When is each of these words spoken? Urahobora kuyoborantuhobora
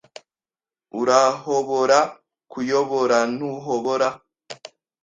Urahobora 1.01 1.99
kuyoborantuhobora 2.51 4.07